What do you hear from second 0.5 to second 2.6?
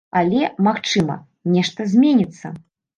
магчыма, нешта зменіцца.